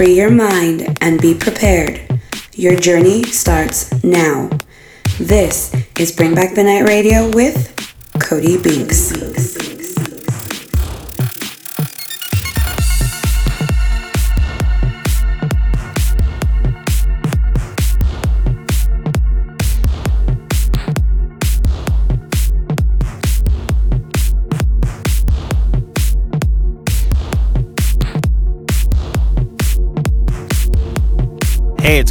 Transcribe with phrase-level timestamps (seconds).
[0.00, 2.00] Free your mind and be prepared.
[2.54, 4.48] Your journey starts now.
[5.18, 7.70] This is Bring Back the Night Radio with
[8.18, 9.49] Cody Binks.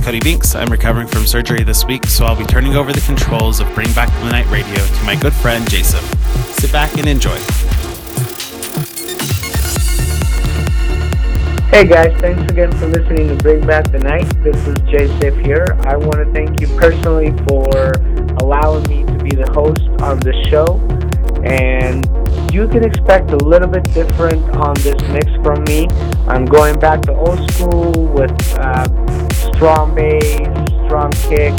[0.09, 0.55] Cody Binks.
[0.55, 3.93] I'm recovering from surgery this week, so I'll be turning over the controls of Bring
[3.93, 6.03] Back the Night Radio to my good friend Jason.
[6.53, 7.37] Sit back and enjoy.
[11.69, 14.27] Hey guys, thanks again for listening to Bring Back the Night.
[14.43, 15.77] This is Jay Sif here.
[15.81, 17.91] I want to thank you personally for
[18.41, 20.79] allowing me to be the host on the show.
[21.45, 22.03] And
[22.51, 25.87] you can expect a little bit different on this mix from me.
[26.27, 28.87] I'm going back to old school with uh,
[29.59, 30.47] strong bass,
[30.87, 31.51] strong kick,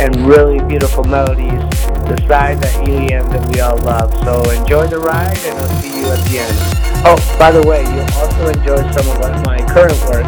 [0.00, 1.62] and really beautiful melodies.
[2.10, 4.12] The side that EDM that we all love.
[4.24, 6.58] So enjoy the ride, and I'll see you at the end.
[7.06, 10.26] Oh, by the way, you'll also enjoy some of my current work.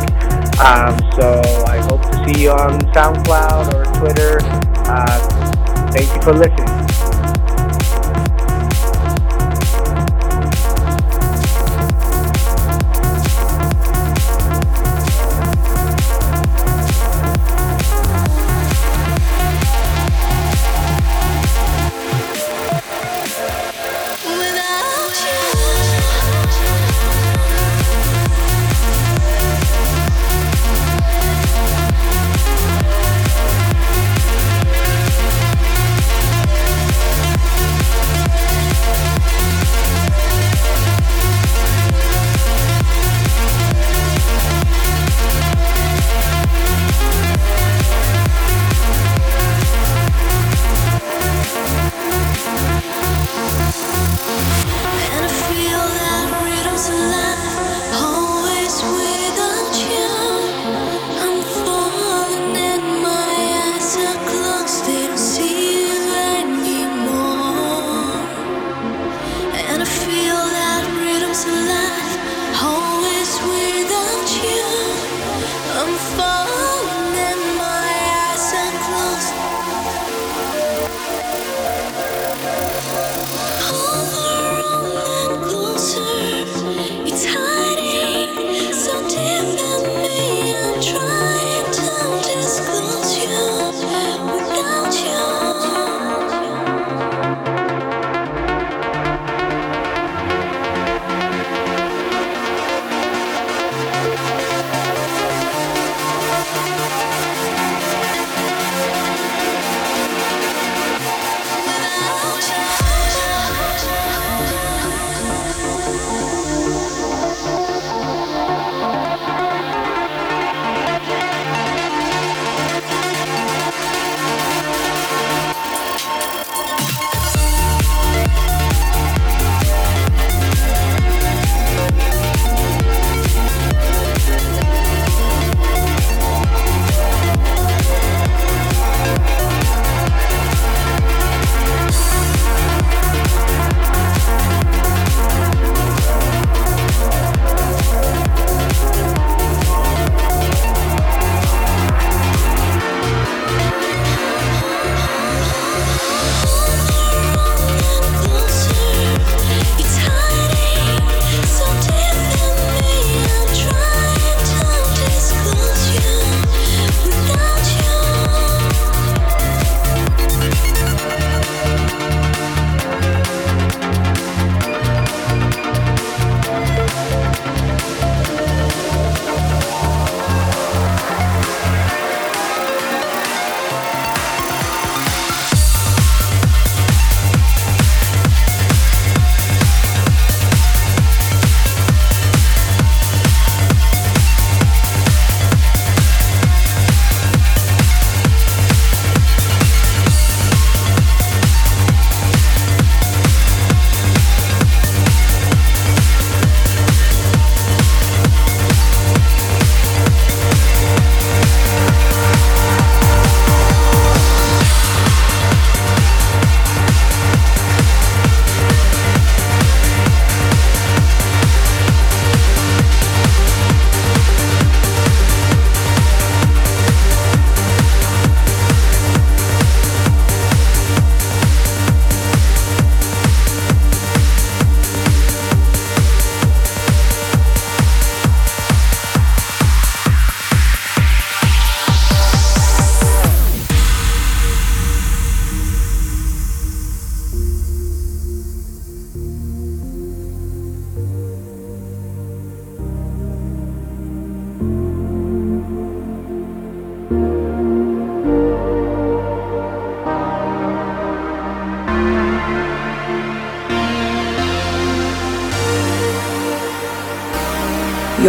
[0.62, 4.38] Um, so I hope to see you on SoundCloud or Twitter.
[4.86, 6.87] Uh, thank you for listening.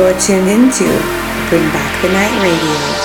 [0.10, 0.86] You're tuned into
[1.50, 2.99] Bring Back the Night Radio.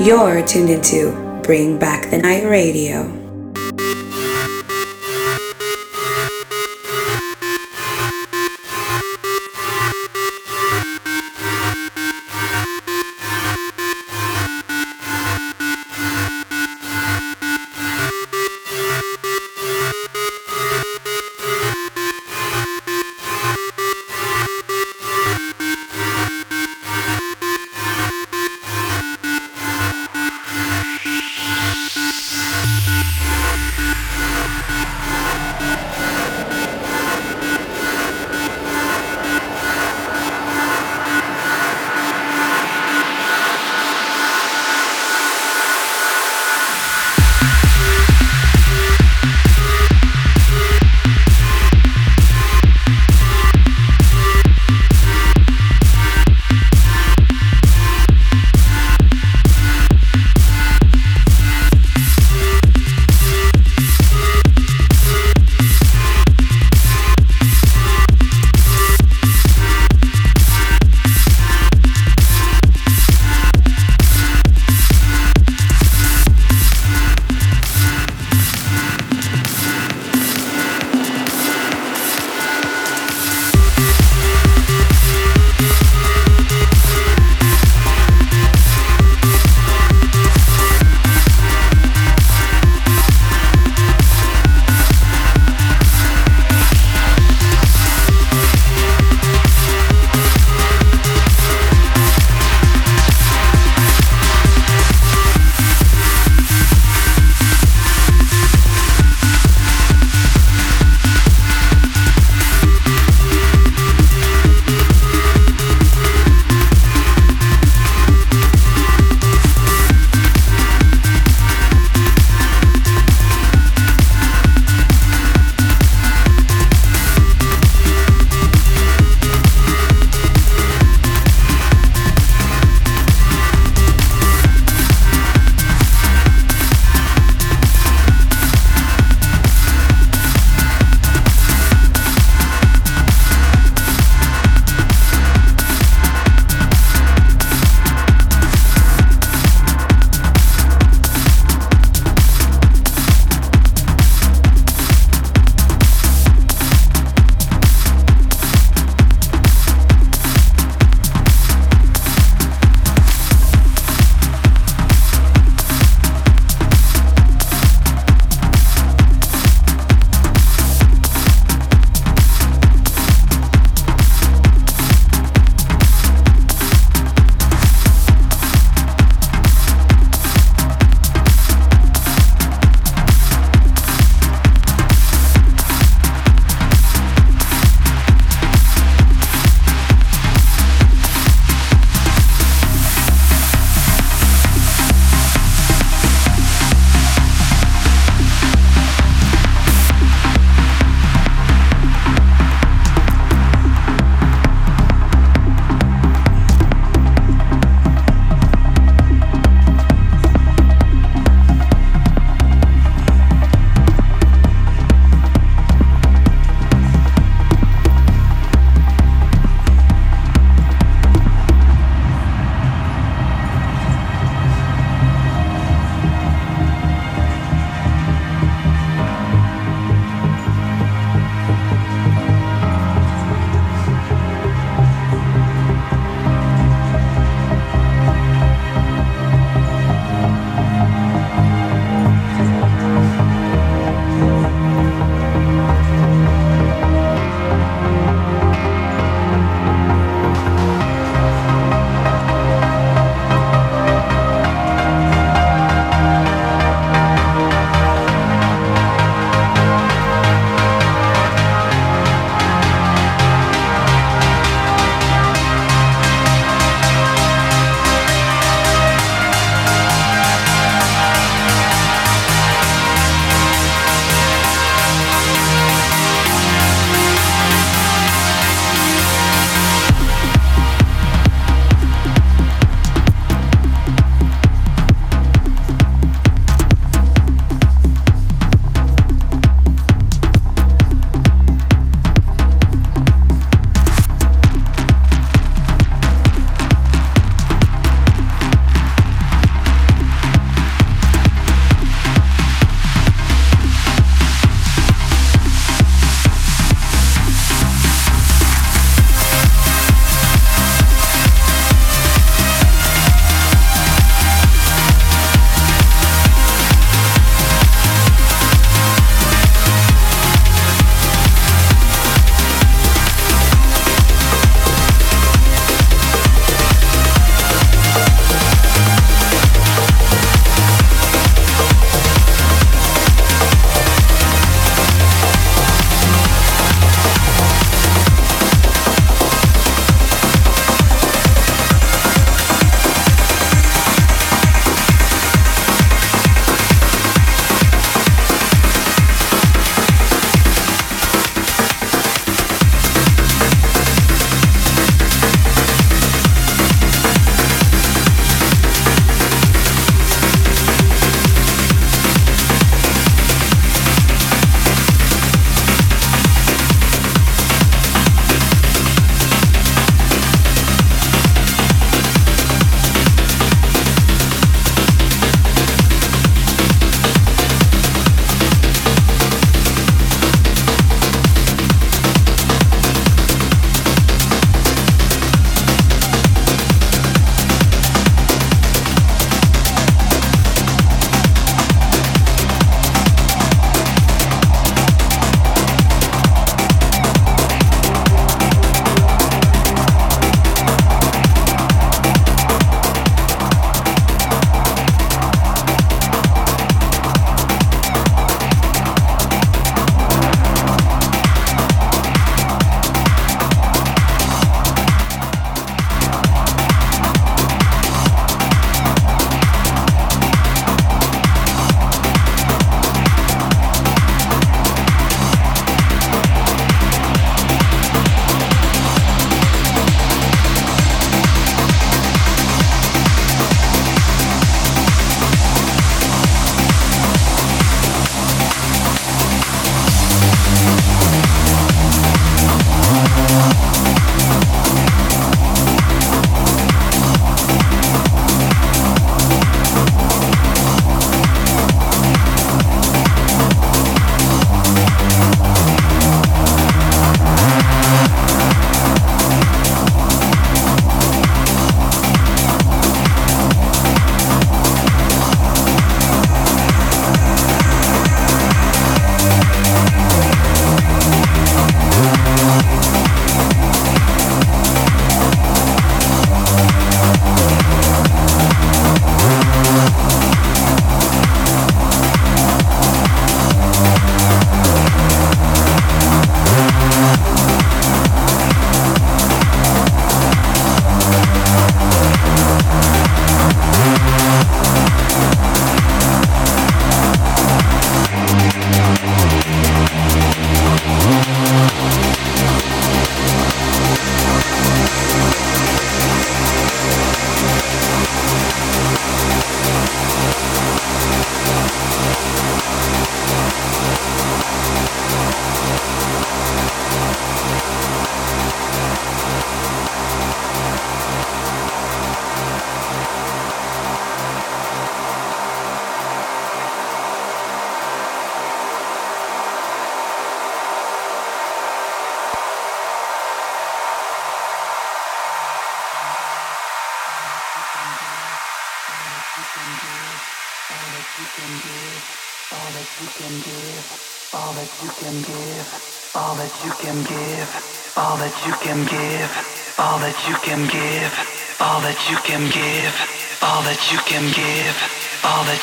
[0.00, 3.19] You're tuned into Bring Back the Night Radio.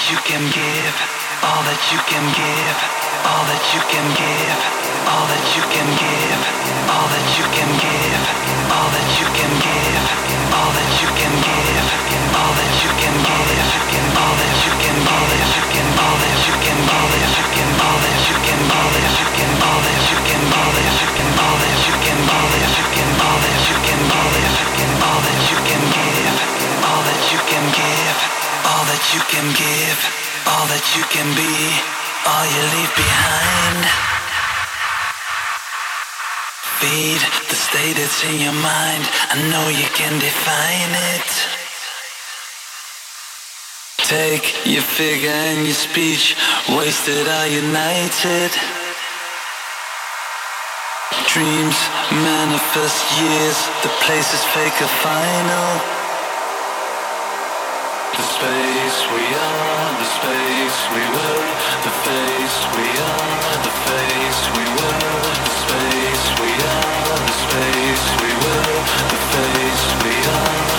[0.10, 2.78] you can give all that you can give,
[3.28, 4.60] all that you can give,
[5.06, 6.42] all that you can give,
[6.90, 8.24] all that you can give,
[8.74, 10.06] all that you can give,
[10.50, 11.86] all that you can give,
[12.34, 15.54] all that you can give, all that you can give, all that you can, give,
[15.94, 18.38] all that you can, all that you can, all that you can, all that you
[18.46, 22.58] can, all that you can, all that you can, all that you can, all that
[22.58, 26.38] you can, all that you can, all that you can, all that you can give,
[26.88, 28.18] all that you can give,
[28.66, 31.54] all that you can give all that you can be,
[32.24, 33.80] all you leave behind.
[36.80, 39.04] Feed the state that's in your mind.
[39.34, 41.32] I know you can define it.
[44.08, 46.38] Take your figure and your speech,
[46.70, 48.52] wasted are united.
[51.28, 51.76] Dreams
[52.24, 55.97] manifest years, the place is fake or final
[58.38, 61.46] space we are, the space we were,
[61.86, 68.32] the face we are, the face we were, the space we are, the space we
[68.44, 68.78] were,
[69.10, 70.77] the face we are.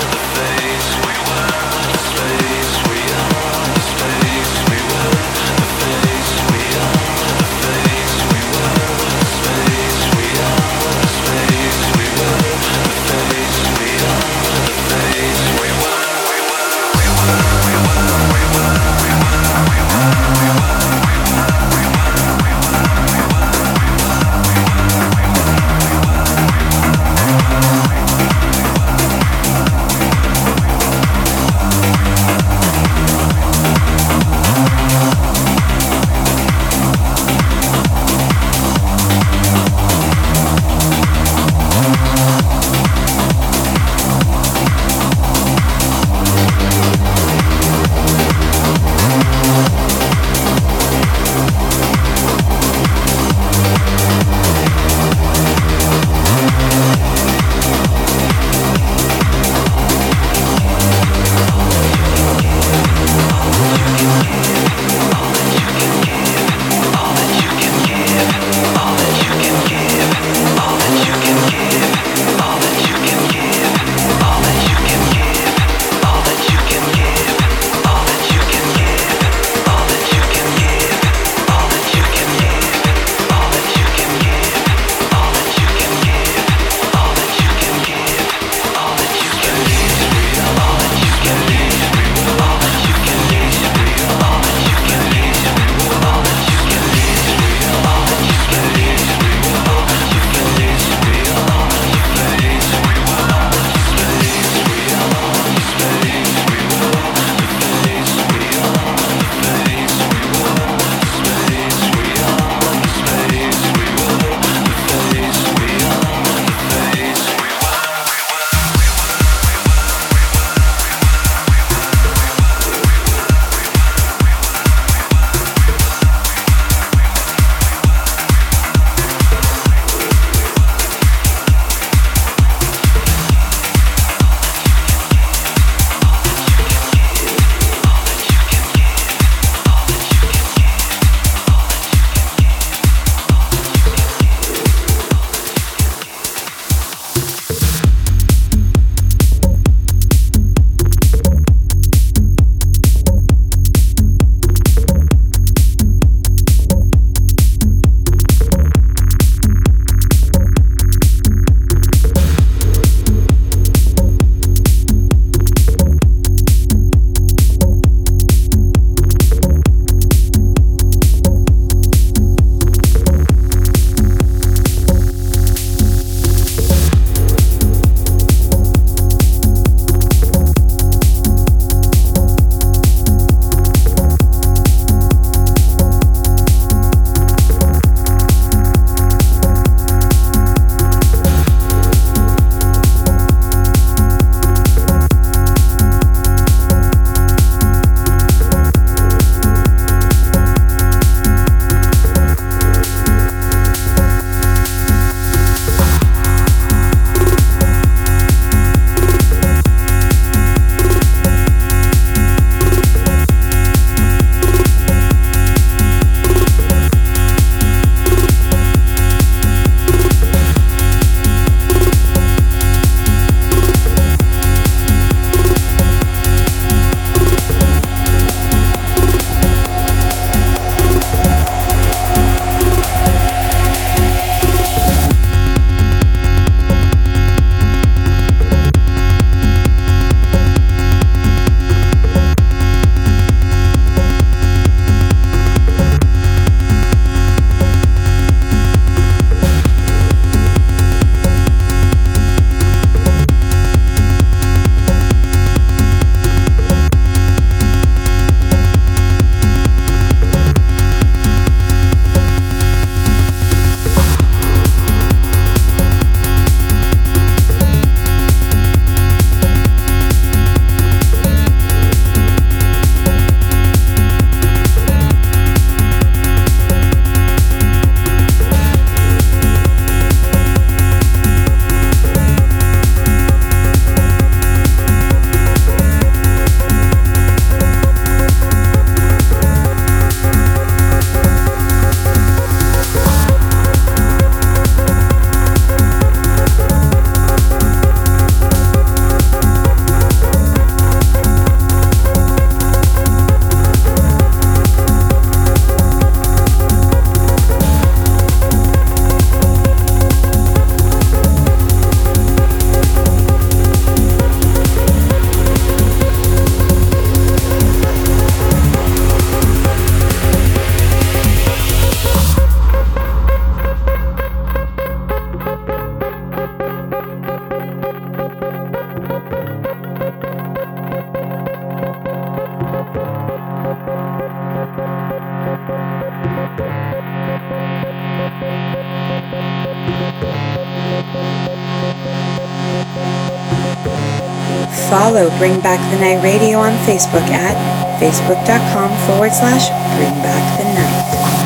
[345.09, 347.57] Follow Bring Back the Night Radio on Facebook at
[347.99, 351.38] facebook.com forward slash bring back the night.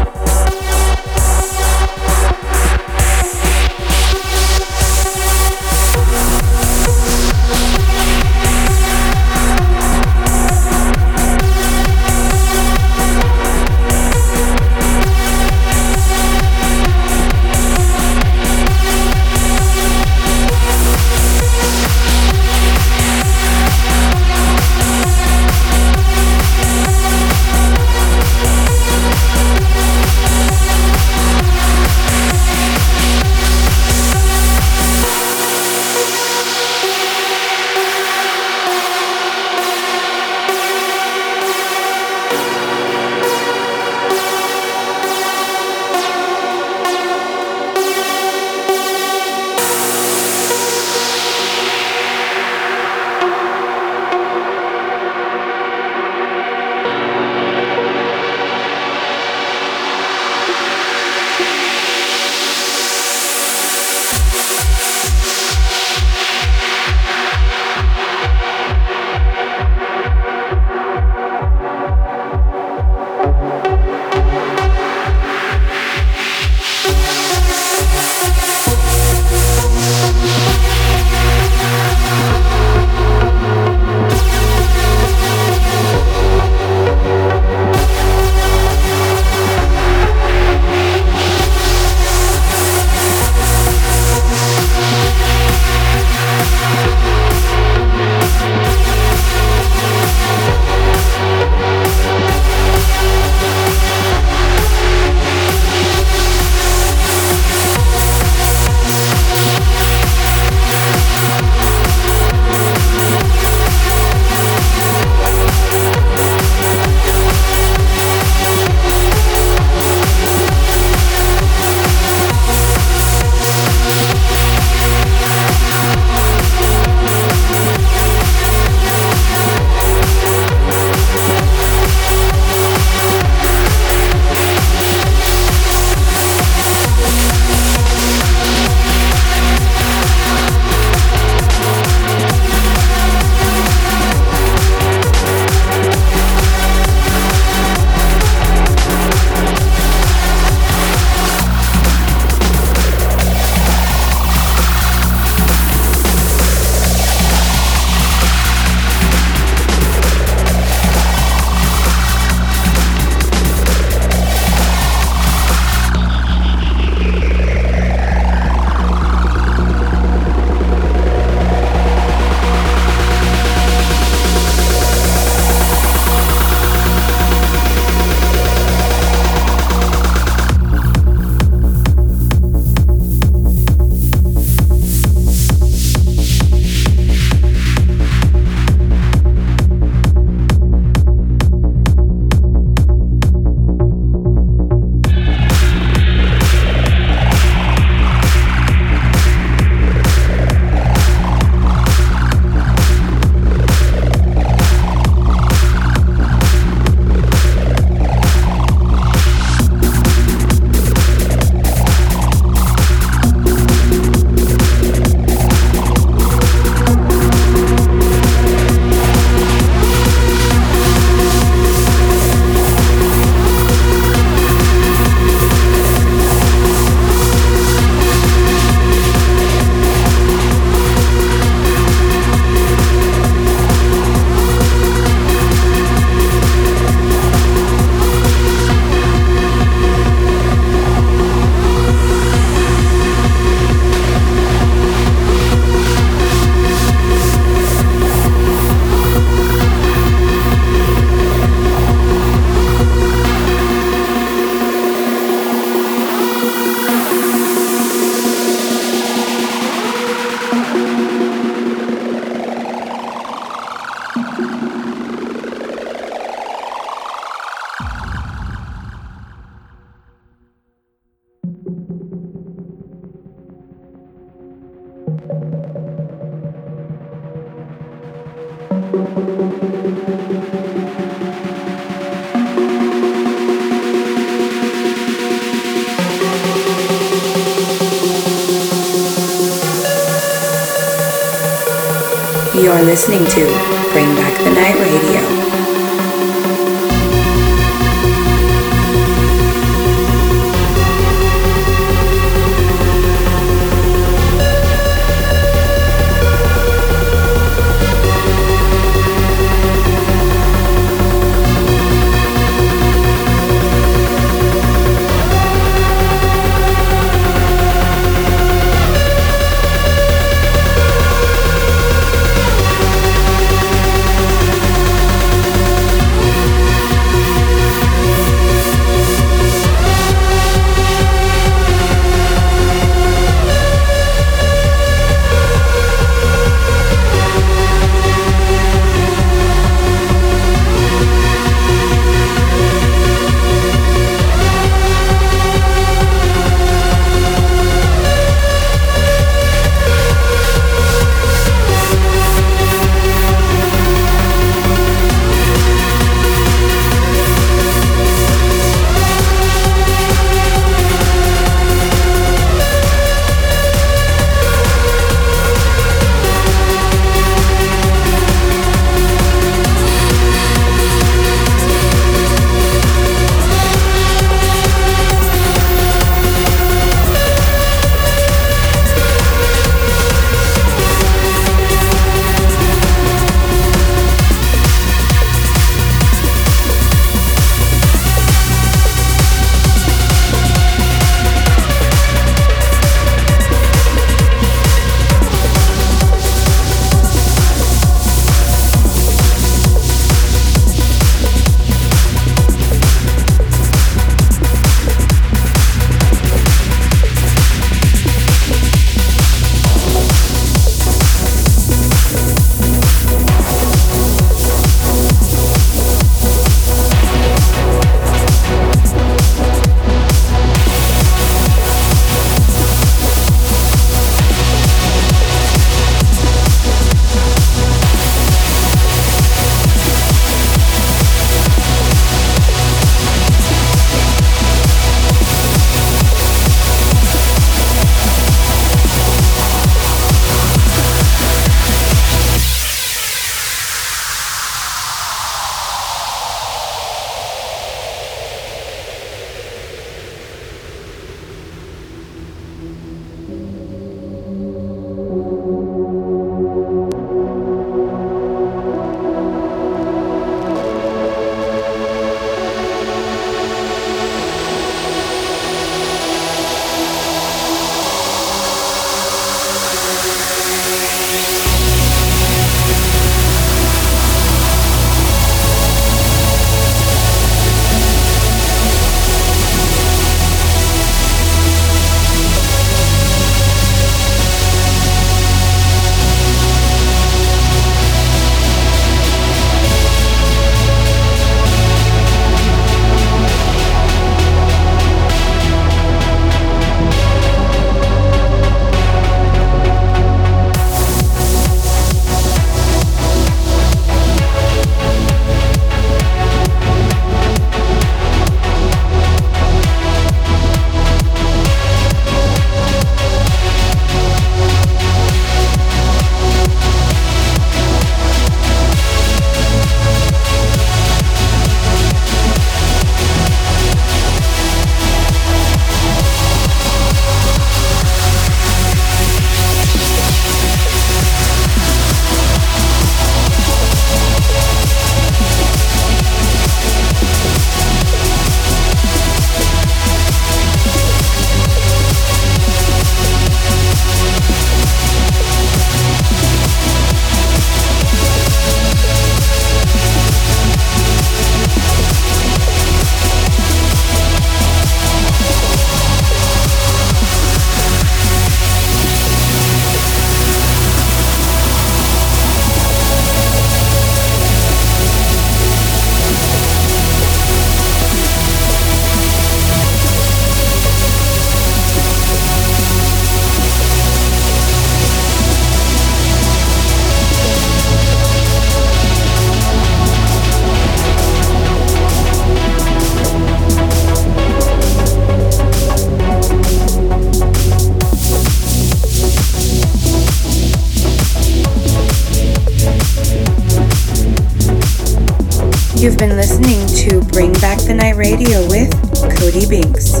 [596.82, 598.72] To Bring Back the Night Radio with
[599.16, 600.00] Cody Binks.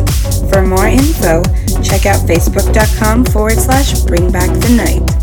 [0.50, 1.40] For more info,
[1.80, 5.21] check out facebook.com forward slash bring back the night.